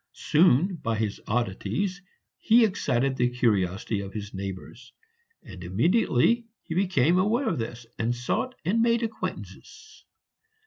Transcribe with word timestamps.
Soon, 0.13 0.77
by 0.77 0.95
his 0.97 1.21
oddities, 1.27 2.01
he 2.39 2.65
excited 2.65 3.15
the 3.15 3.29
curiosity 3.29 3.99
of 3.99 4.13
his 4.13 4.33
neighbors; 4.33 4.93
and 5.43 5.63
immediately 5.63 6.47
he 6.63 6.73
became 6.73 7.19
aware 7.19 7.47
of 7.47 7.59
this, 7.59 7.85
he 7.99 8.11
sought 8.11 8.55
and 8.65 8.81
made 8.81 9.03
acquaintances. 9.03 10.03